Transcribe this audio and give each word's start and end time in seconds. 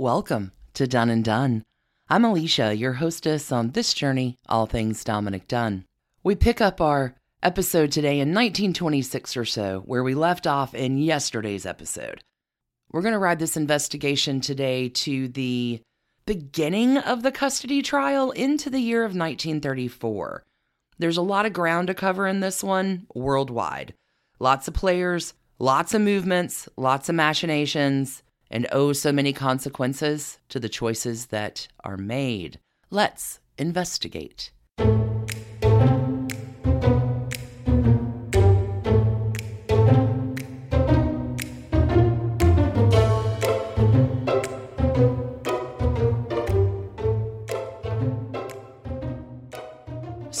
Welcome 0.00 0.52
to 0.72 0.86
Done 0.86 1.10
and 1.10 1.22
Done. 1.22 1.62
I'm 2.08 2.24
Alicia, 2.24 2.74
your 2.74 2.94
hostess 2.94 3.52
on 3.52 3.72
this 3.72 3.92
journey, 3.92 4.38
all 4.48 4.64
things 4.64 5.04
Dominic 5.04 5.46
Dunne. 5.46 5.84
We 6.24 6.36
pick 6.36 6.62
up 6.62 6.80
our 6.80 7.16
episode 7.42 7.92
today 7.92 8.14
in 8.14 8.30
1926 8.30 9.36
or 9.36 9.44
so, 9.44 9.82
where 9.84 10.02
we 10.02 10.14
left 10.14 10.46
off 10.46 10.72
in 10.74 10.96
yesterday's 10.96 11.66
episode. 11.66 12.24
We're 12.90 13.02
going 13.02 13.12
to 13.12 13.18
ride 13.18 13.40
this 13.40 13.58
investigation 13.58 14.40
today 14.40 14.88
to 14.88 15.28
the 15.28 15.82
beginning 16.24 16.96
of 16.96 17.22
the 17.22 17.30
custody 17.30 17.82
trial 17.82 18.30
into 18.30 18.70
the 18.70 18.80
year 18.80 19.02
of 19.02 19.10
1934. 19.10 20.46
There's 20.98 21.18
a 21.18 21.20
lot 21.20 21.44
of 21.44 21.52
ground 21.52 21.88
to 21.88 21.94
cover 21.94 22.26
in 22.26 22.40
this 22.40 22.64
one 22.64 23.06
worldwide. 23.14 23.92
Lots 24.38 24.66
of 24.66 24.72
players, 24.72 25.34
lots 25.58 25.92
of 25.92 26.00
movements, 26.00 26.70
lots 26.78 27.10
of 27.10 27.16
machinations, 27.16 28.22
and 28.50 28.66
owe 28.72 28.92
so 28.92 29.12
many 29.12 29.32
consequences 29.32 30.38
to 30.48 30.58
the 30.58 30.68
choices 30.68 31.26
that 31.26 31.68
are 31.84 31.96
made. 31.96 32.58
Let's 32.90 33.40
investigate. 33.56 34.50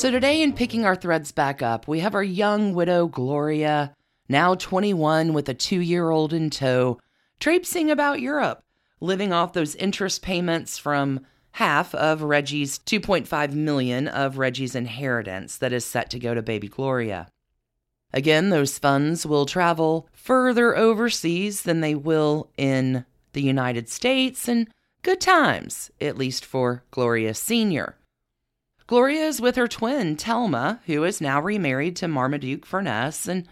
So, 0.00 0.10
today, 0.10 0.40
in 0.40 0.54
picking 0.54 0.86
our 0.86 0.96
threads 0.96 1.30
back 1.30 1.60
up, 1.60 1.86
we 1.86 2.00
have 2.00 2.14
our 2.14 2.24
young 2.24 2.72
widow 2.72 3.06
Gloria, 3.06 3.94
now 4.30 4.54
21 4.54 5.34
with 5.34 5.46
a 5.50 5.52
two 5.52 5.80
year 5.80 6.08
old 6.08 6.32
in 6.32 6.48
tow, 6.48 6.98
traipsing 7.40 7.90
about 7.90 8.20
Europe, 8.20 8.62
living 9.00 9.32
off 9.32 9.52
those 9.52 9.74
interest 9.76 10.22
payments 10.22 10.78
from 10.78 11.20
half 11.52 11.94
of 11.94 12.22
Reggie's 12.22 12.78
2.5 12.78 13.52
million 13.52 14.06
of 14.06 14.38
Reggie's 14.38 14.74
inheritance 14.74 15.56
that 15.56 15.72
is 15.72 15.84
set 15.84 16.10
to 16.10 16.18
go 16.18 16.34
to 16.34 16.42
baby 16.42 16.68
Gloria. 16.68 17.28
Again, 18.12 18.50
those 18.50 18.78
funds 18.78 19.24
will 19.24 19.46
travel 19.46 20.08
further 20.12 20.76
overseas 20.76 21.62
than 21.62 21.80
they 21.80 21.94
will 21.94 22.50
in 22.56 23.04
the 23.32 23.42
United 23.42 23.88
States, 23.88 24.48
and 24.48 24.68
good 25.02 25.20
times, 25.20 25.90
at 26.00 26.18
least 26.18 26.44
for 26.44 26.82
Gloria 26.90 27.34
Sr. 27.34 27.96
Gloria 28.88 29.26
is 29.26 29.40
with 29.40 29.54
her 29.54 29.68
twin, 29.68 30.16
Thelma, 30.16 30.80
who 30.86 31.04
is 31.04 31.20
now 31.20 31.40
remarried 31.40 31.94
to 31.96 32.08
Marmaduke 32.08 32.66
Furness, 32.66 33.28
and 33.28 33.46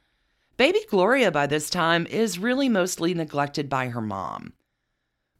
baby 0.58 0.80
Gloria 0.90 1.30
by 1.30 1.46
this 1.46 1.70
time 1.70 2.04
is 2.08 2.38
really 2.38 2.68
mostly 2.68 3.14
neglected 3.14 3.70
by 3.70 3.88
her 3.88 4.02
mom. 4.02 4.52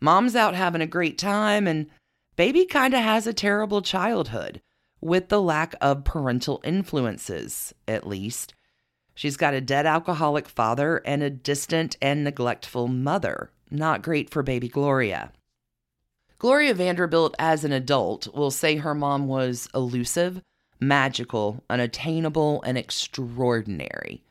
Mom's 0.00 0.36
out 0.36 0.54
having 0.54 0.80
a 0.80 0.86
great 0.86 1.18
time, 1.18 1.66
and 1.66 1.88
baby 2.36 2.64
kind 2.64 2.94
of 2.94 3.00
has 3.00 3.26
a 3.26 3.32
terrible 3.32 3.82
childhood, 3.82 4.62
with 5.00 5.28
the 5.28 5.42
lack 5.42 5.74
of 5.80 6.04
parental 6.04 6.60
influences, 6.62 7.74
at 7.88 8.06
least. 8.06 8.54
She's 9.16 9.36
got 9.36 9.54
a 9.54 9.60
dead 9.60 9.86
alcoholic 9.86 10.48
father 10.48 11.02
and 11.04 11.24
a 11.24 11.30
distant 11.30 11.96
and 12.00 12.22
neglectful 12.22 12.86
mother. 12.86 13.50
Not 13.72 14.02
great 14.02 14.30
for 14.30 14.44
baby 14.44 14.68
Gloria. 14.68 15.32
Gloria 16.38 16.72
Vanderbilt, 16.74 17.34
as 17.40 17.64
an 17.64 17.72
adult, 17.72 18.32
will 18.32 18.52
say 18.52 18.76
her 18.76 18.94
mom 18.94 19.26
was 19.26 19.68
elusive, 19.74 20.40
magical, 20.78 21.64
unattainable, 21.68 22.62
and 22.62 22.78
extraordinary. 22.78 24.22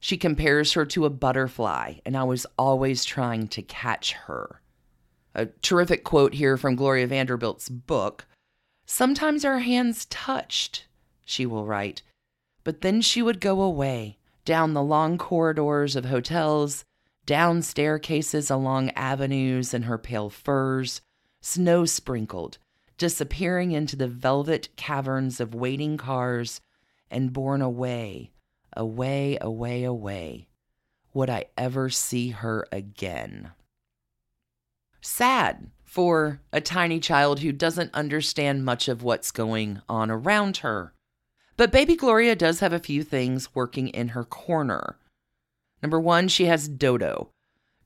She 0.00 0.16
compares 0.16 0.72
her 0.72 0.84
to 0.86 1.04
a 1.04 1.10
butterfly, 1.10 1.94
and 2.04 2.16
I 2.16 2.24
was 2.24 2.46
always 2.56 3.04
trying 3.04 3.48
to 3.48 3.62
catch 3.62 4.12
her. 4.12 4.62
A 5.34 5.46
terrific 5.46 6.04
quote 6.04 6.34
here 6.34 6.56
from 6.56 6.76
Gloria 6.76 7.06
Vanderbilt's 7.06 7.68
book 7.68 8.26
Sometimes 8.86 9.44
our 9.44 9.58
hands 9.58 10.06
touched, 10.06 10.86
she 11.24 11.44
will 11.44 11.66
write, 11.66 12.02
but 12.64 12.80
then 12.80 13.00
she 13.02 13.20
would 13.20 13.40
go 13.40 13.60
away 13.60 14.18
down 14.44 14.72
the 14.72 14.82
long 14.82 15.18
corridors 15.18 15.94
of 15.94 16.06
hotels, 16.06 16.86
down 17.26 17.60
staircases 17.60 18.50
along 18.50 18.88
avenues 18.92 19.74
in 19.74 19.82
her 19.82 19.98
pale 19.98 20.30
furs, 20.30 21.02
snow 21.42 21.84
sprinkled, 21.84 22.56
disappearing 22.96 23.72
into 23.72 23.94
the 23.94 24.08
velvet 24.08 24.70
caverns 24.76 25.38
of 25.38 25.54
waiting 25.54 25.98
cars, 25.98 26.62
and 27.10 27.34
borne 27.34 27.60
away, 27.60 28.30
away, 28.78 29.36
away, 29.40 29.84
away. 29.84 30.48
Would 31.12 31.28
I 31.28 31.46
ever 31.58 31.90
see 31.90 32.30
her 32.30 32.66
again? 32.72 33.50
Sad 35.02 35.70
for 35.84 36.40
a 36.50 36.62
tiny 36.62 37.00
child 37.00 37.40
who 37.40 37.52
doesn't 37.52 37.92
understand 37.92 38.64
much 38.64 38.88
of 38.88 39.02
what's 39.02 39.30
going 39.30 39.82
on 39.86 40.10
around 40.10 40.58
her. 40.58 40.94
But 41.58 41.72
baby 41.72 41.96
Gloria 41.96 42.34
does 42.34 42.60
have 42.60 42.72
a 42.72 42.78
few 42.78 43.02
things 43.02 43.54
working 43.54 43.88
in 43.88 44.08
her 44.08 44.24
corner. 44.24 44.96
Number 45.82 46.00
one, 46.00 46.28
she 46.28 46.46
has 46.46 46.68
Dodo, 46.68 47.30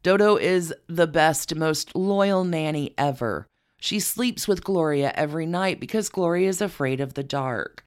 Dodo 0.03 0.37
is 0.37 0.75
the 0.89 1.07
best, 1.07 1.55
most 1.55 1.95
loyal 1.95 2.43
nanny 2.43 2.93
ever. 2.99 3.47
She 3.79 4.01
sleeps 4.01 4.49
with 4.49 4.65
Gloria 4.65 5.13
every 5.15 5.47
night 5.47 5.79
because 5.79 6.09
Gloria 6.09 6.49
is 6.49 6.61
afraid 6.61 7.01
of 7.01 7.15
the 7.15 7.23
dark. 7.23 7.85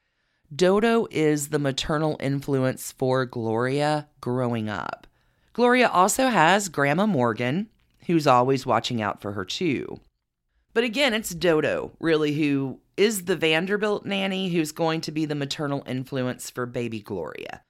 Dodo 0.54 1.08
is 1.12 1.50
the 1.50 1.60
maternal 1.60 2.18
influence 2.20 2.92
for 2.92 3.26
Gloria 3.26 4.08
growing 4.22 4.70
up. 4.70 5.08
Gloria 5.54 5.88
also 5.88 6.28
has 6.28 6.70
Grandma 6.70 7.06
Morgan, 7.06 7.70
who's 8.08 8.28
always 8.28 8.66
watching 8.66 9.02
out 9.02 9.22
for 9.22 9.32
her 9.32 9.46
too. 9.46 10.00
But 10.74 10.84
again, 10.84 11.14
it's 11.14 11.30
Dodo, 11.30 11.94
really, 12.00 12.34
who 12.34 12.80
is 12.98 13.26
the 13.26 13.36
Vanderbilt 13.36 14.06
nanny 14.06 14.50
who's 14.50 14.72
going 14.72 15.02
to 15.02 15.12
be 15.12 15.26
the 15.26 15.36
maternal 15.36 15.84
influence 15.88 16.50
for 16.50 16.66
baby 16.66 17.00
Gloria. 17.00 17.64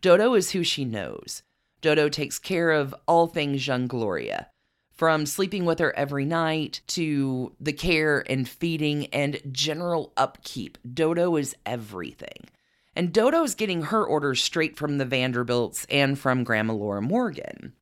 Dodo 0.00 0.34
is 0.34 0.50
who 0.50 0.62
she 0.64 0.84
knows. 0.84 1.42
Dodo 1.80 2.08
takes 2.08 2.38
care 2.38 2.72
of 2.72 2.94
all 3.06 3.28
things 3.28 3.66
young 3.66 3.86
Gloria, 3.86 4.48
from 4.98 5.26
sleeping 5.26 5.64
with 5.64 5.78
her 5.78 5.96
every 5.96 6.24
night 6.24 6.80
to 6.88 7.52
the 7.60 7.72
care 7.72 8.24
and 8.28 8.48
feeding 8.48 9.06
and 9.06 9.40
general 9.52 10.12
upkeep. 10.16 10.76
Dodo 10.92 11.36
is 11.36 11.54
everything. 11.64 12.48
And 12.96 13.12
Dodo's 13.12 13.54
getting 13.54 13.82
her 13.82 14.04
orders 14.04 14.42
straight 14.42 14.76
from 14.76 14.98
the 14.98 15.04
Vanderbilts 15.04 15.86
and 15.88 16.18
from 16.18 16.42
Grandma 16.42 16.74
Laura 16.74 17.00
Morgan. 17.00 17.74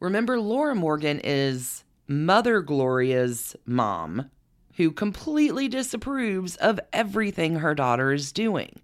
Remember, 0.00 0.40
Laura 0.40 0.74
Morgan 0.74 1.20
is 1.22 1.84
Mother 2.08 2.60
Gloria's 2.60 3.54
mom, 3.64 4.28
who 4.76 4.90
completely 4.90 5.68
disapproves 5.68 6.56
of 6.56 6.80
everything 6.92 7.56
her 7.56 7.74
daughter 7.74 8.12
is 8.12 8.32
doing. 8.32 8.80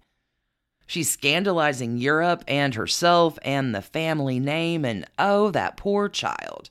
She's 0.87 1.11
scandalizing 1.11 1.97
Europe 1.97 2.45
and 2.47 2.73
herself 2.75 3.37
and 3.43 3.75
the 3.75 3.81
family 3.81 4.39
name, 4.39 4.85
and 4.85 5.05
oh, 5.19 5.51
that 5.51 5.75
poor 5.75 6.07
child. 6.07 6.69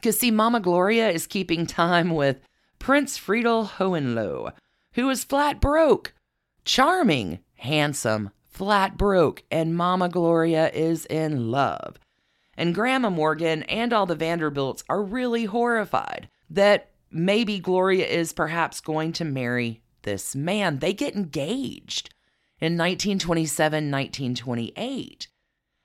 Because, 0.00 0.18
see, 0.18 0.30
Mama 0.30 0.60
Gloria 0.60 1.10
is 1.10 1.26
keeping 1.26 1.66
time 1.66 2.10
with 2.10 2.40
Prince 2.78 3.18
Friedel 3.18 3.66
Hohenlohe, 3.66 4.52
who 4.94 5.10
is 5.10 5.24
flat 5.24 5.60
broke, 5.60 6.14
charming, 6.64 7.40
handsome, 7.56 8.30
flat 8.48 8.96
broke, 8.96 9.42
and 9.50 9.76
Mama 9.76 10.08
Gloria 10.08 10.70
is 10.70 11.04
in 11.06 11.50
love. 11.50 11.98
And 12.56 12.74
Grandma 12.74 13.10
Morgan 13.10 13.62
and 13.64 13.92
all 13.92 14.06
the 14.06 14.14
Vanderbilts 14.14 14.84
are 14.88 15.02
really 15.02 15.44
horrified 15.44 16.28
that 16.48 16.90
maybe 17.10 17.58
Gloria 17.58 18.06
is 18.06 18.32
perhaps 18.32 18.80
going 18.80 19.12
to 19.14 19.24
marry 19.24 19.82
this 20.02 20.34
man. 20.34 20.78
They 20.78 20.92
get 20.92 21.14
engaged 21.14 22.14
in 22.58 22.78
1927 22.78 23.90
1928. 23.90 25.28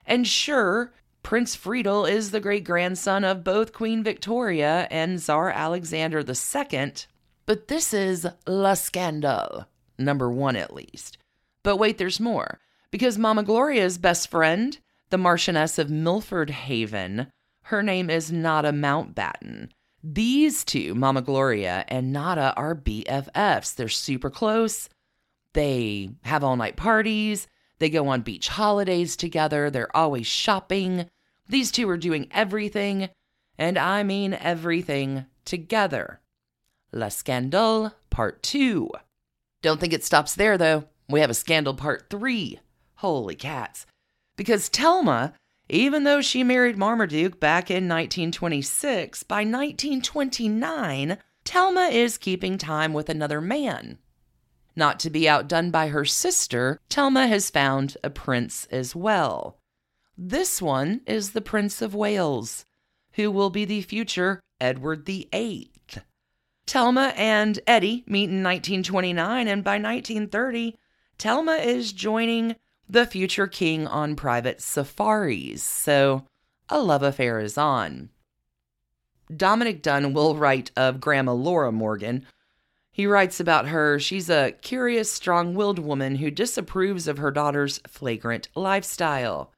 And 0.06 0.28
sure, 0.28 0.94
Prince 1.25 1.56
Friedel 1.56 2.06
is 2.06 2.30
the 2.30 2.40
great 2.40 2.63
grandson 2.63 3.24
of 3.24 3.44
both 3.44 3.74
Queen 3.74 4.03
Victoria 4.03 4.88
and 4.91 5.19
Tsar 5.19 5.50
Alexander 5.50 6.19
II, 6.19 6.94
but 7.47 7.67
this 7.67 7.96
is 7.96 8.28
La 8.46 8.76
Scandal, 8.76 9.66
number 9.97 10.29
one 10.29 10.55
at 10.55 10.72
least. 10.72 11.17
But 11.64 11.78
wait, 11.78 11.97
there's 11.97 12.20
more, 12.20 12.59
because 12.91 13.17
Mama 13.17 13.41
Gloria's 13.41 13.97
best 13.97 14.29
friend, 14.29 14.78
the 15.09 15.17
Marchioness 15.17 15.79
of 15.79 15.90
Milford 15.90 16.52
Haven, 16.52 17.26
her 17.64 17.82
name 17.82 18.11
is 18.11 18.32
Nada 18.32 18.72
Mountbatten. 18.72 19.70
These 20.03 20.64
two, 20.64 20.94
Mama 20.94 21.23
Gloria 21.23 21.85
and 21.88 22.14
Nada, 22.14 22.53
are 22.55 22.76
BFFs. 22.76 23.73
They're 23.73 23.90
super 23.90 24.29
close. 24.29 24.90
They 25.53 26.11
have 26.22 26.44
all 26.44 26.55
night 26.55 26.76
parties. 26.76 27.47
They 27.79 27.90
go 27.90 28.09
on 28.09 28.22
beach 28.22 28.47
holidays 28.47 29.16
together. 29.16 29.72
They're 29.72 29.97
always 29.97 30.28
shopping. 30.28 31.09
These 31.47 31.72
two 31.72 31.90
are 31.90 31.97
doing 31.97 32.28
everything, 32.32 33.09
and 33.58 33.78
I 33.78 34.03
mean 34.03 34.34
everything, 34.34 35.26
together. 35.46 36.20
La 36.92 37.09
Scandale 37.09 37.94
Part 38.09 38.42
2. 38.44 38.90
Don't 39.62 39.80
think 39.80 39.94
it 39.94 40.03
stops 40.03 40.36
there, 40.36 40.58
though. 40.58 40.86
We 41.09 41.20
have 41.20 41.30
a 41.30 41.36
scandal 41.36 41.74
Part 41.74 42.09
3. 42.09 42.59
Holy 42.96 43.36
cats. 43.36 43.86
Because 44.36 44.70
Thelma 44.70 45.34
Even 45.70 46.03
though 46.03 46.22
she 46.22 46.44
married 46.44 46.78
Marmaduke 46.78 47.40
back 47.40 47.72
in 47.72 47.88
1926, 47.90 49.24
by 49.24 49.38
1929, 49.38 51.18
Thelma 51.44 51.90
is 51.92 52.18
keeping 52.18 52.58
time 52.58 52.94
with 52.94 53.09
another 53.09 53.42
man. 53.42 53.97
Not 54.76 55.00
to 55.02 55.09
be 55.09 55.28
outdone 55.28 55.72
by 55.72 55.88
her 55.88 56.06
sister, 56.06 56.80
Thelma 56.90 57.28
has 57.28 57.50
found 57.50 57.97
a 58.03 58.09
prince 58.09 58.68
as 58.72 58.96
well. 58.96 59.58
This 60.17 60.62
one 60.62 61.02
is 61.06 61.32
the 61.32 61.41
Prince 61.41 61.82
of 61.82 61.94
Wales, 61.94 62.66
who 63.14 63.29
will 63.29 63.50
be 63.50 63.66
the 63.66 63.82
future 63.82 64.40
Edward 64.62 65.06
VIII. 65.06 65.72
Thelma 66.66 67.14
and 67.17 67.59
Eddie 67.67 68.06
meet 68.08 68.29
in 68.29 68.41
1929, 68.41 69.47
and 69.50 69.62
by 69.62 69.73
1930, 69.73 70.78
Thelma 71.20 71.56
is 71.56 71.91
joining 71.91 72.56
the 72.88 73.06
future 73.06 73.47
king 73.47 73.88
on 73.88 74.16
private 74.16 74.62
safaris, 74.62 75.62
so 75.62 76.26
a 76.70 76.79
love 76.79 77.03
affair 77.03 77.41
is 77.41 77.58
on. 77.58 78.09
Dominic 79.35 79.82
Dunne 79.82 80.14
will 80.14 80.38
write 80.38 80.72
of 80.78 81.02
Grandma 81.02 81.34
Laura 81.34 81.73
Morgan. 81.73 82.26
He 82.90 83.06
writes 83.06 83.41
about 83.41 83.68
her 83.68 84.00
she's 84.00 84.29
a 84.29 84.53
curious, 84.61 85.11
strong 85.11 85.56
willed 85.56 85.79
woman 85.79 86.16
who 86.16 86.32
disapproves 86.32 87.06
of 87.08 87.18
her 87.18 87.32
daughter's 87.32 87.79
flagrant 87.79 88.47
lifestyle. 88.56 89.52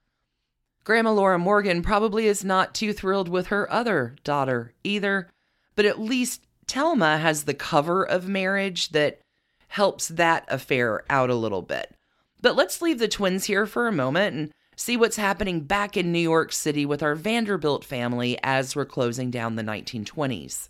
Grandma 0.87 1.11
Laura 1.11 1.37
Morgan 1.37 1.81
probably 1.81 2.27
is 2.27 2.45
not 2.45 2.73
too 2.73 2.93
thrilled 2.93 3.27
with 3.27 3.47
her 3.47 3.69
other 3.69 4.15
daughter 4.23 4.71
either, 4.85 5.29
but 5.75 5.83
at 5.83 5.99
least 5.99 6.47
Thelma 6.65 7.17
has 7.17 7.43
the 7.43 7.53
cover 7.53 8.05
of 8.05 8.29
marriage 8.29 8.91
that 8.91 9.19
helps 9.67 10.07
that 10.07 10.45
affair 10.47 11.03
out 11.09 11.29
a 11.29 11.35
little 11.35 11.61
bit. 11.61 11.93
But 12.41 12.55
let's 12.55 12.81
leave 12.81 12.99
the 12.99 13.09
twins 13.09 13.43
here 13.43 13.65
for 13.65 13.89
a 13.89 13.91
moment 13.91 14.35
and 14.37 14.51
see 14.77 14.95
what's 14.95 15.17
happening 15.17 15.59
back 15.59 15.97
in 15.97 16.13
New 16.13 16.19
York 16.19 16.53
City 16.53 16.85
with 16.85 17.03
our 17.03 17.15
Vanderbilt 17.15 17.83
family 17.83 18.39
as 18.41 18.73
we're 18.73 18.85
closing 18.85 19.29
down 19.29 19.57
the 19.57 19.63
1920s. 19.63 20.69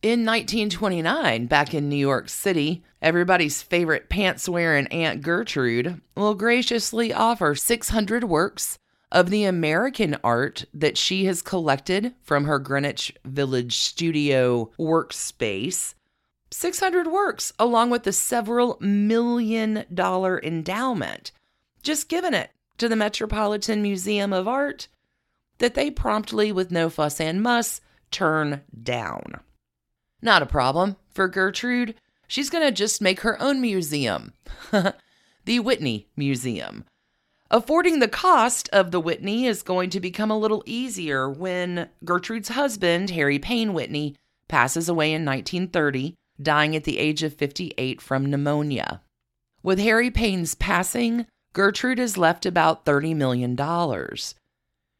In 0.00 0.24
1929, 0.24 1.44
back 1.44 1.74
in 1.74 1.90
New 1.90 1.96
York 1.96 2.30
City, 2.30 2.82
everybody's 3.02 3.60
favorite 3.60 4.08
pants 4.08 4.48
wearing 4.48 4.86
Aunt 4.86 5.20
Gertrude 5.20 6.00
will 6.16 6.34
graciously 6.34 7.12
offer 7.12 7.54
600 7.54 8.24
works 8.24 8.78
of 9.14 9.30
the 9.30 9.44
American 9.44 10.16
art 10.24 10.64
that 10.74 10.98
she 10.98 11.24
has 11.24 11.40
collected 11.40 12.14
from 12.22 12.44
her 12.44 12.58
Greenwich 12.58 13.14
Village 13.24 13.78
studio 13.78 14.72
workspace 14.78 15.94
600 16.50 17.08
works, 17.08 17.52
along 17.58 17.90
with 17.90 18.04
the 18.04 18.12
several 18.12 18.76
million 18.80 19.84
dollar 19.92 20.40
endowment, 20.40 21.32
just 21.82 22.08
given 22.08 22.32
it 22.32 22.50
to 22.78 22.88
the 22.88 22.96
Metropolitan 22.96 23.82
Museum 23.82 24.32
of 24.32 24.46
Art 24.46 24.86
that 25.58 25.74
they 25.74 25.90
promptly, 25.90 26.52
with 26.52 26.70
no 26.70 26.90
fuss 26.90 27.20
and 27.20 27.42
muss, 27.42 27.80
turn 28.10 28.62
down. 28.82 29.40
Not 30.22 30.42
a 30.42 30.46
problem 30.46 30.96
for 31.10 31.28
Gertrude. 31.28 31.94
She's 32.28 32.50
going 32.50 32.64
to 32.64 32.72
just 32.72 33.02
make 33.02 33.20
her 33.20 33.40
own 33.40 33.60
museum, 33.60 34.32
the 35.44 35.60
Whitney 35.60 36.08
Museum. 36.16 36.84
Affording 37.54 38.00
the 38.00 38.08
cost 38.08 38.68
of 38.72 38.90
the 38.90 38.98
Whitney 38.98 39.46
is 39.46 39.62
going 39.62 39.88
to 39.90 40.00
become 40.00 40.28
a 40.28 40.36
little 40.36 40.64
easier 40.66 41.30
when 41.30 41.88
Gertrude's 42.04 42.48
husband, 42.48 43.10
Harry 43.10 43.38
Payne 43.38 43.72
Whitney, 43.72 44.16
passes 44.48 44.88
away 44.88 45.12
in 45.12 45.24
1930 45.24 46.16
dying 46.42 46.74
at 46.74 46.82
the 46.82 46.98
age 46.98 47.22
of 47.22 47.32
58 47.32 48.00
from 48.00 48.28
pneumonia. 48.28 49.02
With 49.62 49.78
Harry 49.78 50.10
Payne's 50.10 50.56
passing, 50.56 51.26
Gertrude 51.52 51.98
has 51.98 52.18
left 52.18 52.44
about 52.44 52.84
$30 52.84 53.14
million. 53.14 53.56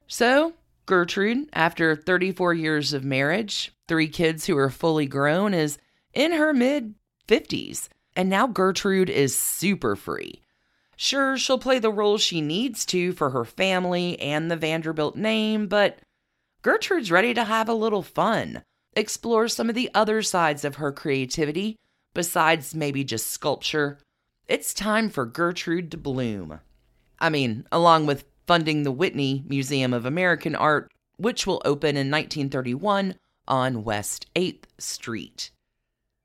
So, 0.06 0.52
Gertrude, 0.86 1.48
after 1.54 1.96
34 1.96 2.54
years 2.54 2.92
of 2.92 3.02
marriage, 3.02 3.72
three 3.88 4.06
kids 4.06 4.46
who 4.46 4.56
are 4.56 4.70
fully 4.70 5.06
grown, 5.06 5.54
is 5.54 5.76
in 6.12 6.30
her 6.30 6.52
mid 6.52 6.94
50s. 7.26 7.88
And 8.14 8.30
now 8.30 8.46
Gertrude 8.46 9.10
is 9.10 9.36
super 9.36 9.96
free. 9.96 10.43
Sure, 10.96 11.36
she'll 11.36 11.58
play 11.58 11.78
the 11.78 11.90
role 11.90 12.18
she 12.18 12.40
needs 12.40 12.84
to 12.86 13.12
for 13.12 13.30
her 13.30 13.44
family 13.44 14.18
and 14.20 14.50
the 14.50 14.56
Vanderbilt 14.56 15.16
name, 15.16 15.66
but 15.66 15.98
Gertrude's 16.62 17.10
ready 17.10 17.34
to 17.34 17.44
have 17.44 17.68
a 17.68 17.74
little 17.74 18.02
fun 18.02 18.62
explore 18.96 19.48
some 19.48 19.68
of 19.68 19.74
the 19.74 19.90
other 19.94 20.22
sides 20.22 20.64
of 20.64 20.76
her 20.76 20.92
creativity 20.92 21.78
besides 22.14 22.74
maybe 22.74 23.04
just 23.04 23.30
sculpture. 23.30 23.98
It's 24.46 24.74
time 24.74 25.10
for 25.10 25.26
Gertrude 25.26 25.90
to 25.90 25.96
bloom. 25.96 26.60
I 27.18 27.28
mean, 27.28 27.66
along 27.72 28.06
with 28.06 28.24
funding 28.46 28.82
the 28.82 28.92
Whitney 28.92 29.44
Museum 29.48 29.92
of 29.92 30.04
American 30.04 30.54
Art, 30.54 30.92
which 31.16 31.46
will 31.46 31.62
open 31.64 31.96
in 31.96 32.10
1931 32.10 33.16
on 33.48 33.84
West 33.84 34.26
8th 34.34 34.64
Street. 34.78 35.50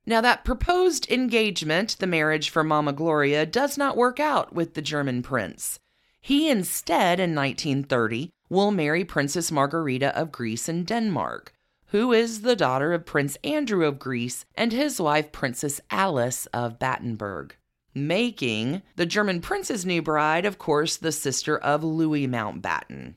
Now, 0.10 0.22
that 0.22 0.44
proposed 0.44 1.10
engagement, 1.10 1.96
the 2.00 2.08
marriage 2.08 2.50
for 2.50 2.64
Mama 2.64 2.94
Gloria, 2.94 3.46
does 3.46 3.78
not 3.78 3.96
work 3.96 4.20
out 4.20 4.52
with 4.52 4.74
the 4.74 4.82
German 4.82 5.22
prince. 5.22 5.80
He 6.20 6.50
instead, 6.50 7.20
in 7.20 7.36
1930, 7.36 8.32
will 8.50 8.72
marry 8.72 9.06
Princess 9.06 9.52
Margarita 9.52 10.18
of 10.20 10.32
Greece 10.32 10.68
and 10.68 10.86
Denmark 10.86 11.54
who 11.92 12.14
is 12.14 12.42
the 12.42 12.56
daughter 12.56 12.94
of 12.94 13.06
Prince 13.06 13.38
Andrew 13.44 13.86
of 13.86 14.00
Greece 14.00 14.46
and 14.56 14.72
his 14.72 15.02
wife, 15.02 15.32
Princess 15.32 15.82
Alice 15.90 16.46
of 16.48 16.78
Battenberg. 16.78 17.56
Making 17.96 18.84
the 18.96 19.08
German 19.08 19.42
prince's 19.42 19.86
new 19.86 20.02
bride, 20.02 20.46
of 20.46 20.60
course, 20.60 20.98
the 20.98 21.12
sister 21.12 21.58
of 21.58 21.84
Louis 21.84 22.28
Mountbatten. 22.28 23.16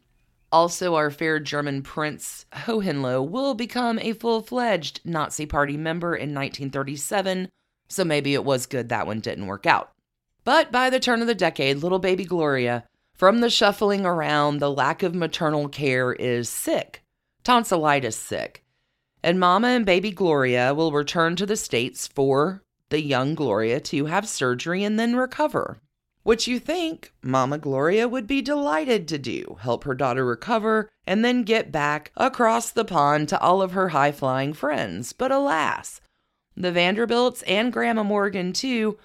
Also, 0.52 0.94
our 0.94 1.10
fair 1.10 1.40
German 1.40 1.82
prince 1.82 2.44
Hohenlohe 2.52 3.26
will 3.26 3.54
become 3.54 3.98
a 3.98 4.12
full 4.12 4.42
fledged 4.42 5.00
Nazi 5.02 5.46
Party 5.46 5.78
member 5.78 6.14
in 6.14 6.34
1937, 6.34 7.48
so 7.88 8.04
maybe 8.04 8.34
it 8.34 8.44
was 8.44 8.66
good 8.66 8.90
that 8.90 9.06
one 9.06 9.20
didn't 9.20 9.46
work 9.46 9.64
out. 9.64 9.92
But 10.44 10.70
by 10.70 10.90
the 10.90 11.00
turn 11.00 11.22
of 11.22 11.26
the 11.26 11.34
decade, 11.34 11.78
little 11.78 11.98
baby 11.98 12.26
Gloria, 12.26 12.84
from 13.14 13.40
the 13.40 13.48
shuffling 13.48 14.04
around, 14.04 14.58
the 14.58 14.70
lack 14.70 15.02
of 15.02 15.14
maternal 15.14 15.68
care, 15.68 16.12
is 16.12 16.50
sick, 16.50 17.02
tonsillitis 17.44 18.16
sick, 18.16 18.62
and 19.22 19.40
Mama 19.40 19.68
and 19.68 19.86
baby 19.86 20.10
Gloria 20.10 20.74
will 20.74 20.92
return 20.92 21.34
to 21.36 21.46
the 21.46 21.56
States 21.56 22.06
for 22.06 22.62
the 22.90 23.00
young 23.00 23.34
Gloria 23.34 23.80
to 23.80 24.04
have 24.06 24.28
surgery 24.28 24.84
and 24.84 24.98
then 24.98 25.16
recover. 25.16 25.80
Which 26.22 26.46
you 26.46 26.58
think 26.60 27.12
Mama 27.22 27.58
Gloria 27.58 28.08
would 28.08 28.26
be 28.26 28.42
delighted 28.42 29.08
to 29.08 29.18
do 29.18 29.58
help 29.60 29.84
her 29.84 29.94
daughter 29.94 30.24
recover 30.24 30.88
and 31.06 31.24
then 31.24 31.42
get 31.42 31.72
back 31.72 32.12
across 32.16 32.70
the 32.70 32.84
pond 32.84 33.28
to 33.30 33.40
all 33.40 33.60
of 33.60 33.72
her 33.72 33.88
high 33.88 34.12
flying 34.12 34.52
friends. 34.52 35.12
But 35.12 35.32
alas, 35.32 36.00
the 36.56 36.70
Vanderbilts 36.70 37.42
and 37.42 37.72
Grandma 37.72 38.04
Morgan, 38.04 38.52
too, 38.52 38.98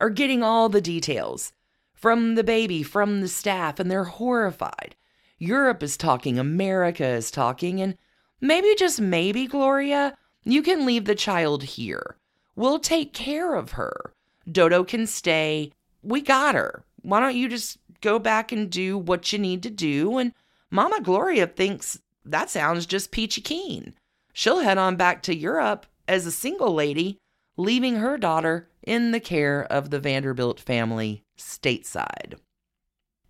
are 0.00 0.10
getting 0.10 0.42
all 0.42 0.68
the 0.68 0.80
details 0.80 1.52
from 1.92 2.36
the 2.36 2.44
baby, 2.44 2.82
from 2.82 3.20
the 3.20 3.28
staff, 3.28 3.80
and 3.80 3.90
they're 3.90 4.04
horrified. 4.04 4.94
Europe 5.38 5.82
is 5.82 5.96
talking, 5.96 6.38
America 6.38 7.06
is 7.06 7.30
talking, 7.30 7.80
and 7.80 7.96
Maybe, 8.40 8.74
just 8.74 9.00
maybe, 9.00 9.46
Gloria, 9.46 10.16
you 10.44 10.62
can 10.62 10.86
leave 10.86 11.04
the 11.04 11.14
child 11.14 11.62
here. 11.62 12.16
We'll 12.56 12.78
take 12.78 13.12
care 13.12 13.54
of 13.54 13.72
her. 13.72 14.14
Dodo 14.50 14.82
can 14.82 15.06
stay. 15.06 15.72
We 16.02 16.20
got 16.20 16.54
her. 16.54 16.84
Why 17.02 17.20
don't 17.20 17.36
you 17.36 17.48
just 17.48 17.78
go 18.00 18.18
back 18.18 18.52
and 18.52 18.70
do 18.70 18.96
what 18.98 19.32
you 19.32 19.38
need 19.38 19.62
to 19.64 19.70
do? 19.70 20.18
And 20.18 20.32
Mama 20.70 21.00
Gloria 21.00 21.46
thinks 21.46 21.98
that 22.24 22.50
sounds 22.50 22.86
just 22.86 23.10
peachy 23.10 23.40
keen. 23.40 23.94
She'll 24.32 24.60
head 24.60 24.78
on 24.78 24.96
back 24.96 25.22
to 25.24 25.36
Europe 25.36 25.86
as 26.06 26.26
a 26.26 26.32
single 26.32 26.74
lady, 26.74 27.18
leaving 27.56 27.96
her 27.96 28.16
daughter 28.16 28.68
in 28.82 29.10
the 29.10 29.20
care 29.20 29.64
of 29.64 29.90
the 29.90 30.00
Vanderbilt 30.00 30.60
family 30.60 31.22
stateside. 31.38 32.34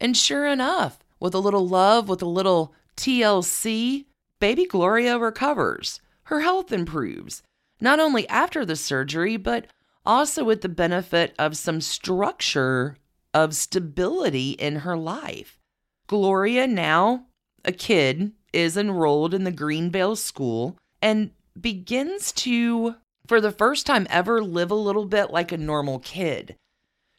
And 0.00 0.16
sure 0.16 0.46
enough, 0.46 0.98
with 1.18 1.34
a 1.34 1.38
little 1.38 1.66
love, 1.66 2.08
with 2.08 2.22
a 2.22 2.26
little 2.26 2.74
TLC, 2.96 4.06
baby 4.38 4.66
Gloria 4.66 5.18
recovers. 5.18 6.00
Her 6.24 6.40
health 6.40 6.72
improves, 6.72 7.42
not 7.80 8.00
only 8.00 8.28
after 8.28 8.64
the 8.64 8.76
surgery, 8.76 9.36
but 9.36 9.66
also 10.04 10.44
with 10.44 10.62
the 10.62 10.68
benefit 10.68 11.34
of 11.38 11.56
some 11.56 11.80
structure 11.80 12.96
of 13.32 13.54
stability 13.54 14.50
in 14.52 14.76
her 14.76 14.96
life. 14.96 15.58
Gloria, 16.06 16.66
now 16.66 17.26
a 17.64 17.72
kid, 17.72 18.32
is 18.52 18.76
enrolled 18.76 19.34
in 19.34 19.44
the 19.44 19.52
Greenvale 19.52 20.16
School 20.16 20.76
and 21.00 21.30
begins 21.60 22.32
to, 22.32 22.96
for 23.26 23.40
the 23.40 23.52
first 23.52 23.86
time 23.86 24.06
ever, 24.10 24.42
live 24.42 24.70
a 24.70 24.74
little 24.74 25.06
bit 25.06 25.30
like 25.30 25.52
a 25.52 25.58
normal 25.58 25.98
kid. 26.00 26.56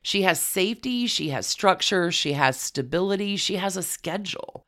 She 0.04 0.24
has 0.24 0.40
safety, 0.40 1.08
she 1.08 1.30
has 1.30 1.46
structure, 1.46 2.12
she 2.12 2.34
has 2.34 2.58
stability, 2.60 3.38
she 3.38 3.58
has 3.58 3.78
a 3.78 3.84
schedule. 3.84 4.64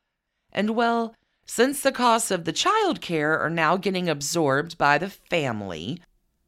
And 0.52 0.70
well, 0.70 1.14
since 1.44 1.80
the 1.80 1.92
costs 1.92 2.30
of 2.30 2.44
the 2.44 2.52
child 2.52 3.00
care 3.00 3.38
are 3.38 3.50
now 3.50 3.76
getting 3.76 4.08
absorbed 4.08 4.78
by 4.78 4.96
the 4.96 5.10
family, 5.10 6.00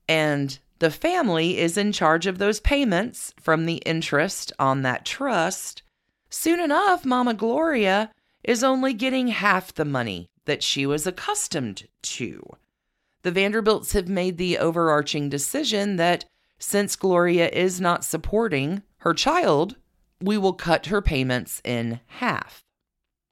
and 0.09 0.59
the 0.79 0.91
family 0.91 1.59
is 1.59 1.77
in 1.77 1.93
charge 1.93 2.27
of 2.27 2.39
those 2.39 2.61
payments 2.61 3.33
from 3.41 3.67
the 3.67 3.77
interest 3.77 4.53
on 4.59 4.83
that 4.83 5.05
trust, 5.05 5.83
soon 6.29 6.61
enough, 6.61 7.05
Mama 7.05 7.35
Gloria 7.35 8.11
is 8.45 8.63
only 8.63 8.93
getting 8.93 9.29
half 9.29 9.75
the 9.75 9.85
money 9.85 10.29
that 10.45 10.63
she 10.63 10.87
was 10.87 11.07
accustomed 11.07 11.89
to. 12.03 12.43
The 13.23 13.33
Vanderbilts 13.33 13.93
have 13.93 14.09
made 14.09 14.39
the 14.39 14.59
overarching 14.59 15.29
decision 15.29 15.97
that 15.97 16.27
since 16.59 16.97
Gloria 16.97 17.49
is 17.49 17.81
not 17.81 18.05
supporting 18.05 18.83
her 18.99 19.13
child, 19.15 19.77
we 20.21 20.39
will 20.39 20.53
cut 20.53 20.87
her 20.87 21.03
payments 21.03 21.61
in 21.65 22.01
half. 22.07 22.65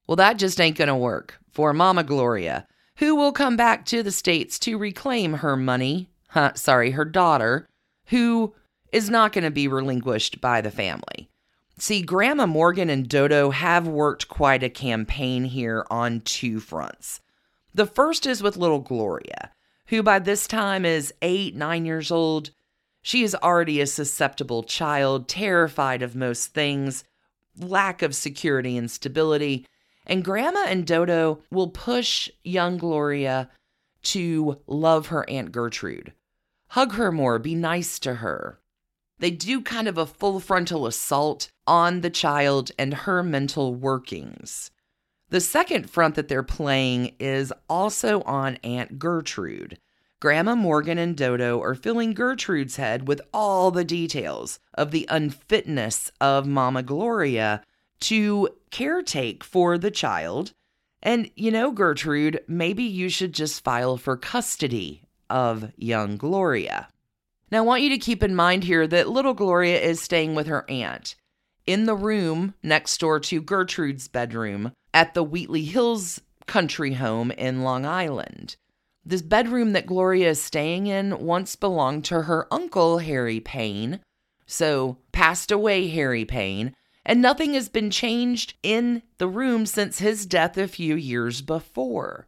Well, 0.07 0.17
that 0.17 0.39
just 0.39 0.61
ain't 0.61 0.77
going 0.77 0.89
to 0.89 0.97
work 0.97 1.39
for 1.51 1.73
Mama 1.73 2.05
Gloria, 2.05 2.67
who 2.97 3.15
will 3.15 3.33
come 3.33 3.57
back 3.57 3.87
to 3.87 4.03
the 4.03 4.13
States 4.13 4.59
to 4.61 4.77
reclaim 4.77 5.35
her 5.35 5.57
money, 5.57 6.11
huh, 6.35 6.53
sorry, 6.55 6.91
her 6.91 7.05
daughter, 7.05 7.69
who 8.07 8.53
is 8.93 9.09
not 9.09 9.33
going 9.33 9.45
to 9.45 9.51
be 9.51 9.69
relinquished 9.69 10.41
by 10.41 10.61
the 10.61 10.71
family. 10.71 11.31
See, 11.79 12.03
Grandma 12.03 12.47
Morgan 12.47 12.91
and 12.91 13.09
Dodo 13.09 13.51
have 13.51 13.87
worked 13.87 14.29
quite 14.29 14.63
a 14.65 14.69
campaign 14.69 15.45
here 15.45 15.87
on 15.91 16.21
two 16.21 16.59
fronts. 16.59 17.21
The 17.73 17.87
first 17.87 18.27
is 18.27 18.43
with 18.43 18.57
little 18.57 18.81
Gloria, 18.81 19.53
who 19.87 20.03
by 20.03 20.19
this 20.19 20.47
time 20.49 20.85
is 20.85 21.15
eight, 21.23 21.55
nine 21.55 21.85
years 21.85 22.11
old. 22.11 22.51
She 23.01 23.23
is 23.23 23.37
already 23.37 23.81
a 23.81 23.87
susceptible 23.87 24.65
child, 24.65 25.29
terrified 25.29 26.03
of 26.03 26.17
most 26.17 26.49
things, 26.49 27.05
lack 27.57 28.03
of 28.03 28.15
security 28.15 28.77
and 28.77 28.91
stability. 28.91 29.67
And 30.05 30.25
Grandma 30.25 30.65
and 30.67 30.85
Dodo 30.85 31.43
will 31.51 31.69
push 31.69 32.29
young 32.43 32.77
Gloria 32.77 33.51
to 34.05 34.61
love 34.67 35.09
her 35.09 35.29
Aunt 35.29 35.51
Gertrude, 35.51 36.13
hug 36.75 36.95
her 36.95 37.13
more, 37.13 37.39
be 37.39 37.55
nice 37.55 38.01
to 38.01 38.15
her. 38.15 38.59
They 39.21 39.31
do 39.31 39.61
kind 39.61 39.87
of 39.87 39.97
a 39.97 40.07
full 40.07 40.41
frontal 40.41 40.89
assault 40.89 41.53
on 41.69 42.01
the 42.01 42.11
child 42.11 42.73
and 42.77 42.93
her 42.93 43.23
mental 43.23 43.77
workings. 43.77 44.73
The 45.29 45.41
second 45.41 45.89
front 45.89 46.17
that 46.17 46.27
they're 46.27 46.43
playing 46.43 47.15
is 47.21 47.53
also 47.69 48.23
on 48.23 48.59
Aunt 48.65 48.99
Gertrude. 48.99 49.79
Grandma 50.19 50.57
Morgan 50.57 50.99
and 50.99 51.17
Dodo 51.17 51.63
are 51.63 51.77
filling 51.77 52.13
Gertrude's 52.13 52.75
head 52.75 53.07
with 53.07 53.21
all 53.33 53.71
the 53.71 53.85
details 53.85 54.59
of 54.75 54.91
the 54.91 55.07
unfitness 55.09 56.11
of 56.21 56.45
Mama 56.45 56.83
Gloria 56.83 57.63
to 58.01 58.49
caretake 58.73 59.45
for 59.45 59.79
the 59.79 59.93
child. 59.93 60.53
And, 61.01 61.31
you 61.37 61.53
know, 61.53 61.71
Gertrude, 61.71 62.43
maybe 62.49 62.83
you 62.83 63.09
should 63.09 63.33
just 63.33 63.63
file 63.63 63.97
for 63.97 64.17
custody 64.17 65.04
of 65.29 65.73
young 65.77 66.17
Gloria. 66.17 66.89
Now, 67.51 67.59
I 67.59 67.63
want 67.63 67.83
you 67.83 67.91
to 67.91 67.99
keep 67.99 68.23
in 68.23 68.35
mind 68.35 68.65
here 68.65 68.87
that 68.87 69.09
little 69.09 69.35
Gloria 69.35 69.81
is 69.81 70.01
staying 70.01 70.35
with 70.35 70.47
her 70.47 70.69
aunt 70.69 71.15
in 71.67 71.87
the 71.87 71.95
room 71.95 72.55
next 72.63 72.99
door 72.99 73.21
to 73.21 73.41
Gertrude's 73.41 74.09
bedroom 74.09 74.73
at 74.93 75.15
the 75.15 75.23
Wheatley 75.23 75.65
Hills 75.65 76.21
country 76.47 76.95
home 76.95 77.31
in 77.31 77.63
Long 77.63 77.87
Island. 77.87 78.57
This 79.05 79.23
bedroom 79.23 79.73
that 79.73 79.87
Gloria 79.87 80.31
is 80.31 80.43
staying 80.43 80.87
in 80.87 81.19
once 81.19 81.57
belonged 81.57 82.05
to 82.07 82.23
her 82.23 82.47
uncle, 82.53 82.99
Harry 82.99 83.41
Payne. 83.41 84.01
So, 84.47 84.99
passed 85.13 85.51
away 85.51 85.89
Harry 85.89 86.25
Payne, 86.25 86.75
and 87.05 87.21
nothing 87.21 87.55
has 87.55 87.69
been 87.69 87.91
changed 87.91 88.55
in 88.63 89.03
the 89.19 89.29
room 89.29 89.67
since 89.67 89.99
his 89.99 90.27
death 90.27 90.57
a 90.57 90.69
few 90.69 90.97
years 90.97 91.43
before. 91.43 92.27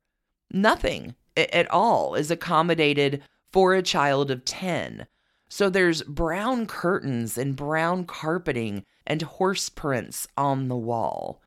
Nothing 0.51 1.15
at 1.37 1.71
all 1.71 2.15
is 2.15 2.31
accommodated 2.31 3.23
for 3.53 3.75
a 3.75 3.83
child 3.83 4.31
of 4.31 4.45
10. 4.45 5.07
So 5.49 5.71
there's 5.71 6.03
brown 6.03 6.67
curtains 6.67 7.39
and 7.39 7.55
brown 7.55 8.05
carpeting 8.05 8.85
and 9.07 9.23
horse 9.23 9.69
prints 9.69 10.27
on 10.37 10.69
the 10.69 10.77
wall. 10.77 11.41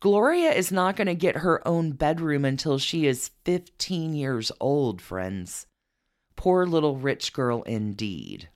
Gloria 0.00 0.50
is 0.50 0.72
not 0.72 0.96
going 0.96 1.06
to 1.06 1.14
get 1.14 1.36
her 1.36 1.66
own 1.68 1.92
bedroom 1.92 2.44
until 2.46 2.78
she 2.78 3.06
is 3.06 3.32
15 3.44 4.14
years 4.14 4.50
old, 4.58 5.02
friends. 5.02 5.66
Poor 6.36 6.64
little 6.64 6.96
rich 6.96 7.34
girl 7.34 7.62
indeed. 7.64 8.48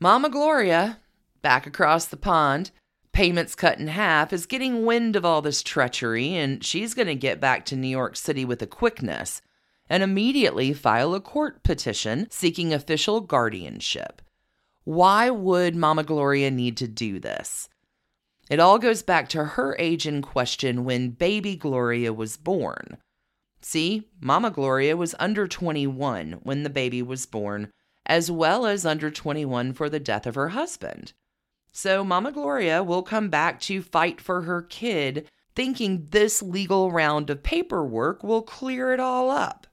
Mama 0.00 0.28
Gloria, 0.28 0.98
back 1.40 1.68
across 1.68 2.06
the 2.06 2.16
pond, 2.16 2.72
payments 3.12 3.54
cut 3.54 3.78
in 3.78 3.86
half, 3.86 4.32
is 4.32 4.46
getting 4.46 4.84
wind 4.84 5.14
of 5.14 5.24
all 5.24 5.40
this 5.40 5.62
treachery, 5.62 6.34
and 6.34 6.64
she's 6.64 6.94
going 6.94 7.06
to 7.06 7.14
get 7.14 7.40
back 7.40 7.64
to 7.66 7.76
New 7.76 7.86
York 7.86 8.16
City 8.16 8.44
with 8.44 8.60
a 8.60 8.66
quickness 8.66 9.40
and 9.90 10.04
immediately 10.04 10.72
file 10.72 11.14
a 11.14 11.20
court 11.20 11.64
petition 11.64 12.28
seeking 12.30 12.72
official 12.72 13.20
guardianship. 13.20 14.22
Why 14.84 15.28
would 15.28 15.74
Mama 15.74 16.04
Gloria 16.04 16.50
need 16.50 16.76
to 16.78 16.88
do 16.88 17.18
this? 17.18 17.68
It 18.48 18.60
all 18.60 18.78
goes 18.78 19.02
back 19.02 19.28
to 19.30 19.44
her 19.44 19.76
age 19.78 20.06
in 20.06 20.22
question 20.22 20.84
when 20.84 21.10
baby 21.10 21.56
Gloria 21.56 22.12
was 22.12 22.36
born. 22.36 22.96
See, 23.60 24.08
Mama 24.20 24.50
Gloria 24.50 24.96
was 24.96 25.14
under 25.18 25.46
21 25.46 26.40
when 26.44 26.62
the 26.62 26.70
baby 26.70 27.02
was 27.02 27.26
born, 27.26 27.70
as 28.06 28.30
well 28.30 28.66
as 28.66 28.86
under 28.86 29.10
21 29.10 29.72
for 29.74 29.90
the 29.90 30.00
death 30.00 30.26
of 30.26 30.34
her 30.36 30.50
husband. 30.50 31.12
So 31.72 32.02
Mama 32.02 32.32
Gloria 32.32 32.82
will 32.82 33.02
come 33.02 33.28
back 33.28 33.60
to 33.62 33.82
fight 33.82 34.20
for 34.20 34.42
her 34.42 34.62
kid, 34.62 35.28
thinking 35.54 36.06
this 36.10 36.42
legal 36.42 36.90
round 36.90 37.28
of 37.28 37.42
paperwork 37.42 38.24
will 38.24 38.42
clear 38.42 38.92
it 38.92 39.00
all 39.00 39.30
up. 39.30 39.66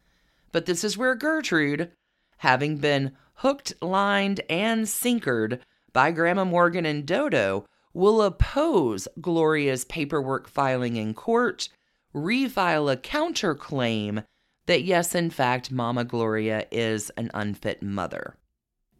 But 0.57 0.65
this 0.65 0.83
is 0.83 0.97
where 0.97 1.13
Gertrude, 1.13 1.91
having 2.37 2.77
been 2.77 3.11
hooked, 3.35 3.73
lined, 3.79 4.41
and 4.49 4.85
sinkered 4.85 5.59
by 5.93 6.09
Grandma 6.09 6.45
Morgan 6.45 6.83
and 6.83 7.05
Dodo, 7.05 7.67
will 7.93 8.23
oppose 8.23 9.07
Gloria's 9.21 9.85
paperwork 9.85 10.49
filing 10.49 10.95
in 10.95 11.13
court, 11.13 11.69
refile 12.11 12.91
a 12.91 12.97
counterclaim 12.97 14.25
that, 14.65 14.81
yes, 14.81 15.13
in 15.13 15.29
fact, 15.29 15.71
Mama 15.71 16.03
Gloria 16.03 16.65
is 16.71 17.11
an 17.11 17.29
unfit 17.35 17.83
mother. 17.83 18.35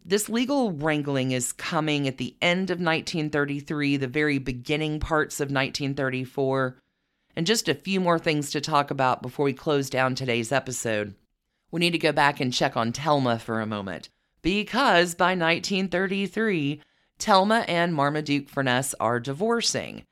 This 0.04 0.28
legal 0.28 0.70
wrangling 0.70 1.32
is 1.32 1.50
coming 1.50 2.06
at 2.06 2.18
the 2.18 2.36
end 2.40 2.70
of 2.70 2.78
1933, 2.78 3.96
the 3.96 4.06
very 4.06 4.38
beginning 4.38 5.00
parts 5.00 5.40
of 5.40 5.46
1934, 5.46 6.78
and 7.34 7.48
just 7.48 7.68
a 7.68 7.74
few 7.74 7.98
more 7.98 8.20
things 8.20 8.52
to 8.52 8.60
talk 8.60 8.92
about 8.92 9.22
before 9.22 9.44
we 9.44 9.52
close 9.52 9.90
down 9.90 10.14
today's 10.14 10.52
episode 10.52 11.16
we 11.70 11.80
need 11.80 11.90
to 11.90 11.98
go 11.98 12.12
back 12.12 12.40
and 12.40 12.52
check 12.52 12.76
on 12.76 12.92
Thelma 12.92 13.38
for 13.38 13.60
a 13.60 13.66
moment. 13.66 14.08
Because 14.42 15.14
by 15.14 15.30
1933, 15.30 16.80
Thelma 17.18 17.64
and 17.68 17.94
Marmaduke 17.94 18.48
Furness 18.48 18.94
are 19.00 19.20
divorcing. 19.20 20.04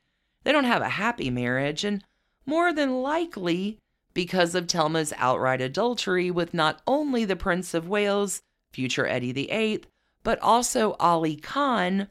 They 0.43 0.51
don't 0.51 0.65
have 0.65 0.81
a 0.81 0.89
happy 0.89 1.29
marriage, 1.29 1.83
and 1.83 2.03
more 2.45 2.73
than 2.73 3.01
likely, 3.01 3.79
because 4.13 4.55
of 4.55 4.67
Thelma's 4.67 5.13
outright 5.17 5.61
adultery 5.61 6.31
with 6.31 6.53
not 6.53 6.81
only 6.87 7.25
the 7.25 7.35
Prince 7.35 7.73
of 7.73 7.87
Wales, 7.87 8.41
future 8.71 9.07
Eddie 9.07 9.31
VIII, 9.31 9.83
but 10.23 10.39
also 10.41 10.95
Ali 10.99 11.35
Khan, 11.35 12.09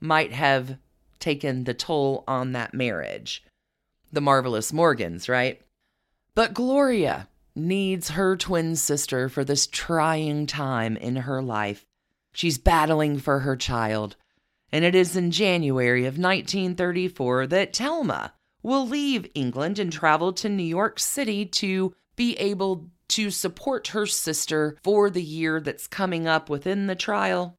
might 0.00 0.32
have 0.32 0.76
taken 1.18 1.64
the 1.64 1.74
toll 1.74 2.24
on 2.28 2.52
that 2.52 2.74
marriage. 2.74 3.42
The 4.12 4.20
marvelous 4.20 4.72
Morgans, 4.72 5.28
right? 5.28 5.60
But 6.34 6.54
Gloria, 6.54 7.28
needs 7.56 8.10
her 8.10 8.36
twin 8.36 8.76
sister 8.76 9.28
for 9.28 9.44
this 9.44 9.66
trying 9.66 10.46
time 10.46 10.96
in 10.96 11.16
her 11.16 11.42
life. 11.42 11.86
She's 12.32 12.58
battling 12.58 13.18
for 13.18 13.40
her 13.40 13.56
child. 13.56 14.16
And 14.72 14.84
it 14.84 14.94
is 14.94 15.14
in 15.16 15.30
January 15.30 16.04
of 16.04 16.18
1934 16.18 17.46
that 17.48 17.76
Thelma 17.76 18.32
will 18.62 18.86
leave 18.86 19.30
England 19.34 19.78
and 19.78 19.92
travel 19.92 20.32
to 20.32 20.48
New 20.48 20.64
York 20.64 20.98
City 20.98 21.46
to 21.46 21.94
be 22.16 22.34
able 22.38 22.88
to 23.08 23.30
support 23.30 23.88
her 23.88 24.06
sister 24.06 24.76
for 24.82 25.10
the 25.10 25.22
year 25.22 25.60
that's 25.60 25.86
coming 25.86 26.26
up 26.26 26.48
within 26.48 26.86
the 26.86 26.96
trial. 26.96 27.56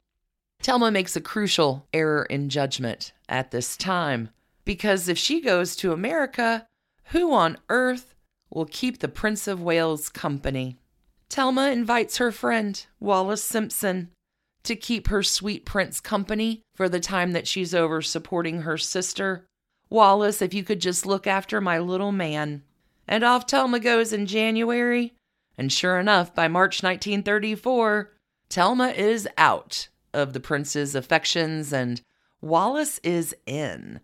Thelma 0.60 0.90
makes 0.90 1.16
a 1.16 1.20
crucial 1.20 1.86
error 1.92 2.24
in 2.24 2.48
judgment 2.48 3.12
at 3.28 3.50
this 3.50 3.76
time 3.76 4.30
because 4.64 5.08
if 5.08 5.16
she 5.16 5.40
goes 5.40 5.76
to 5.76 5.92
America, 5.92 6.66
who 7.10 7.32
on 7.32 7.56
earth 7.68 8.15
will 8.56 8.64
keep 8.64 9.00
the 9.00 9.08
Prince 9.08 9.46
of 9.46 9.60
Wales 9.60 10.08
company. 10.08 10.78
Thelma 11.28 11.70
invites 11.72 12.16
her 12.16 12.32
friend, 12.32 12.86
Wallis 12.98 13.44
Simpson, 13.44 14.08
to 14.62 14.74
keep 14.74 15.08
her 15.08 15.22
sweet 15.22 15.66
prince 15.66 16.00
company 16.00 16.62
for 16.74 16.88
the 16.88 16.98
time 16.98 17.32
that 17.32 17.46
she's 17.46 17.74
over 17.74 18.00
supporting 18.00 18.62
her 18.62 18.78
sister. 18.78 19.44
Wallis, 19.90 20.40
if 20.40 20.54
you 20.54 20.64
could 20.64 20.80
just 20.80 21.04
look 21.04 21.26
after 21.26 21.60
my 21.60 21.78
little 21.78 22.12
man. 22.12 22.62
And 23.06 23.22
off 23.24 23.46
Thelma 23.46 23.78
goes 23.78 24.14
in 24.14 24.24
January. 24.24 25.12
And 25.58 25.70
sure 25.70 25.98
enough, 25.98 26.34
by 26.34 26.48
March 26.48 26.82
1934, 26.82 28.10
Thelma 28.48 28.88
is 28.88 29.28
out 29.36 29.88
of 30.14 30.32
the 30.32 30.40
prince's 30.40 30.94
affections 30.94 31.74
and 31.74 32.00
Wallis 32.40 33.00
is 33.02 33.36
in, 33.44 34.00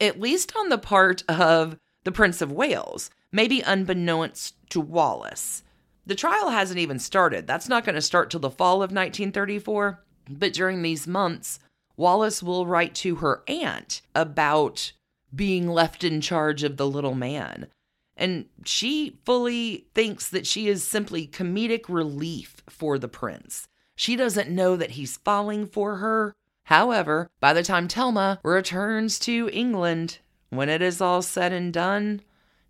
at 0.00 0.18
least 0.18 0.56
on 0.56 0.70
the 0.70 0.78
part 0.78 1.22
of 1.28 1.76
the 2.04 2.12
Prince 2.12 2.40
of 2.42 2.52
Wales 2.52 3.10
maybe 3.32 3.62
unbeknownst 3.62 4.54
to 4.70 4.80
Wallis. 4.80 5.62
The 6.04 6.14
trial 6.14 6.50
hasn't 6.50 6.78
even 6.78 6.98
started. 6.98 7.46
That's 7.46 7.68
not 7.68 7.84
going 7.84 7.94
to 7.94 8.02
start 8.02 8.30
till 8.30 8.40
the 8.40 8.50
fall 8.50 8.76
of 8.76 8.92
1934. 8.92 10.02
But 10.28 10.52
during 10.52 10.82
these 10.82 11.06
months, 11.06 11.58
Wallis 11.96 12.42
will 12.42 12.66
write 12.66 12.94
to 12.96 13.16
her 13.16 13.42
aunt 13.48 14.02
about 14.14 14.92
being 15.34 15.68
left 15.68 16.04
in 16.04 16.20
charge 16.20 16.62
of 16.62 16.76
the 16.76 16.86
little 16.86 17.14
man. 17.14 17.68
And 18.16 18.46
she 18.64 19.18
fully 19.24 19.86
thinks 19.94 20.28
that 20.28 20.46
she 20.46 20.68
is 20.68 20.86
simply 20.86 21.26
comedic 21.26 21.88
relief 21.88 22.62
for 22.68 22.98
the 22.98 23.08
prince. 23.08 23.66
She 23.96 24.16
doesn't 24.16 24.50
know 24.50 24.76
that 24.76 24.92
he's 24.92 25.16
falling 25.16 25.66
for 25.66 25.96
her. 25.96 26.34
However, 26.66 27.28
by 27.40 27.52
the 27.52 27.62
time 27.62 27.88
Thelma 27.88 28.40
returns 28.42 29.18
to 29.20 29.48
England, 29.52 30.18
when 30.52 30.68
it 30.68 30.82
is 30.82 31.00
all 31.00 31.22
said 31.22 31.50
and 31.50 31.72
done, 31.72 32.20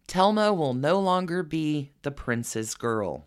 Thelma 0.06 0.52
will 0.52 0.72
no 0.72 1.00
longer 1.00 1.42
be 1.42 1.90
the 2.02 2.12
prince's 2.12 2.76
girl. 2.76 3.26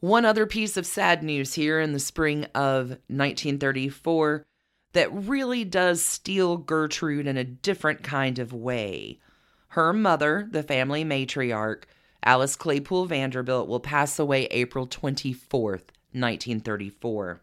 One 0.00 0.26
other 0.26 0.44
piece 0.44 0.76
of 0.76 0.84
sad 0.84 1.22
news 1.22 1.54
here 1.54 1.80
in 1.80 1.92
the 1.92 1.98
spring 1.98 2.44
of 2.54 2.90
1934 3.08 4.44
that 4.92 5.12
really 5.12 5.64
does 5.64 6.02
steel 6.02 6.58
Gertrude 6.58 7.26
in 7.26 7.38
a 7.38 7.44
different 7.44 8.02
kind 8.02 8.38
of 8.38 8.52
way. 8.52 9.20
Her 9.68 9.94
mother, 9.94 10.46
the 10.50 10.62
family 10.62 11.02
matriarch, 11.02 11.84
Alice 12.22 12.56
Claypoole 12.56 13.06
Vanderbilt, 13.06 13.68
will 13.68 13.80
pass 13.80 14.18
away 14.18 14.44
April 14.50 14.86
24th, 14.86 15.88
1934. 16.12 17.40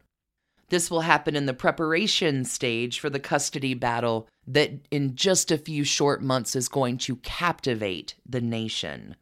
This 0.69 0.89
will 0.89 1.01
happen 1.01 1.35
in 1.35 1.45
the 1.45 1.53
preparation 1.53 2.43
stage 2.43 2.99
for 2.99 3.09
the 3.09 3.19
custody 3.19 3.73
battle 3.73 4.27
that, 4.47 4.71
in 4.89 5.15
just 5.15 5.51
a 5.51 5.57
few 5.57 5.83
short 5.83 6.23
months, 6.23 6.55
is 6.55 6.67
going 6.67 6.97
to 6.99 7.17
captivate 7.17 8.15
the 8.25 8.41
nation. 8.41 9.15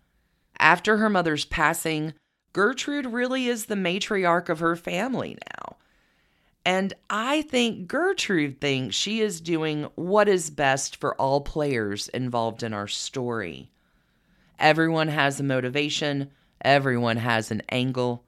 After 0.57 0.97
her 0.97 1.09
mother's 1.09 1.45
passing, 1.45 2.13
Gertrude 2.53 3.07
really 3.07 3.47
is 3.47 3.65
the 3.65 3.75
matriarch 3.75 4.47
of 4.47 4.59
her 4.59 4.75
family 4.75 5.37
now. 5.49 5.77
And 6.65 6.93
I 7.09 7.41
think 7.41 7.87
Gertrude 7.87 8.61
thinks 8.61 8.95
she 8.95 9.19
is 9.19 9.41
doing 9.41 9.89
what 9.95 10.29
is 10.29 10.49
best 10.49 10.95
for 10.95 11.19
all 11.19 11.41
players 11.41 12.07
involved 12.09 12.63
in 12.63 12.73
our 12.73 12.87
story. 12.87 13.69
Everyone 14.59 15.09
has 15.09 15.39
a 15.39 15.43
motivation, 15.43 16.31
everyone 16.61 17.17
has 17.17 17.51
an 17.51 17.63
angle, 17.67 18.23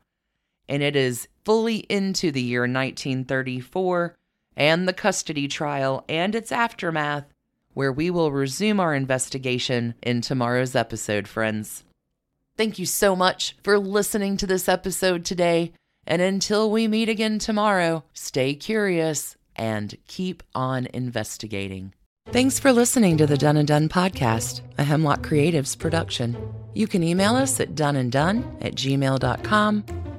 and 0.67 0.81
it 0.81 0.95
is 0.95 1.27
fully 1.43 1.77
into 1.89 2.31
the 2.31 2.41
year 2.41 2.61
1934 2.61 4.15
and 4.57 4.87
the 4.87 4.93
custody 4.93 5.47
trial 5.47 6.03
and 6.07 6.33
its 6.35 6.51
aftermath, 6.51 7.25
where 7.73 7.91
we 7.91 8.09
will 8.09 8.31
resume 8.31 8.79
our 8.79 8.95
investigation 8.95 9.93
in 10.01 10.21
tomorrow's 10.21 10.75
episode, 10.75 11.27
friends. 11.27 11.83
Thank 12.57 12.79
you 12.79 12.85
so 12.85 13.15
much 13.15 13.57
for 13.63 13.77
listening 13.77 14.37
to 14.37 14.47
this 14.47 14.69
episode 14.69 15.25
today. 15.25 15.73
And 16.07 16.21
until 16.21 16.71
we 16.71 16.87
meet 16.87 17.09
again 17.09 17.39
tomorrow, 17.39 18.03
stay 18.13 18.53
curious 18.53 19.35
and 19.55 19.95
keep 20.07 20.43
on 20.53 20.87
investigating. 20.93 21.93
Thanks 22.29 22.59
for 22.59 22.71
listening 22.71 23.17
to 23.17 23.27
the 23.27 23.37
Done 23.37 23.57
and 23.57 23.67
Done 23.67 23.89
podcast, 23.89 24.61
a 24.77 24.83
Hemlock 24.83 25.21
Creatives 25.21 25.77
production. 25.77 26.35
You 26.73 26.87
can 26.87 27.03
email 27.03 27.35
us 27.35 27.59
at 27.59 27.75
doneanddone 27.75 28.65
at 28.65 28.75
gmail.com. 28.75 30.04